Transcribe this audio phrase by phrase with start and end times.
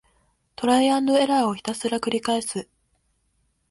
[0.55, 2.67] トライアンドエラーをひたすらくりかえす